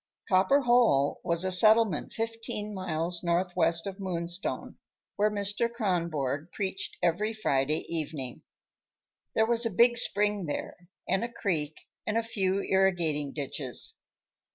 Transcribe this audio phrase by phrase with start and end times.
[0.29, 4.79] Copper Hole was a settlement fifteen miles northwest of Moonstone
[5.15, 5.71] where Mr.
[5.71, 8.41] Kronborg preached every Friday evening.
[9.35, 11.75] There was a big spring there and a creek
[12.07, 13.93] and a few irrigating ditches.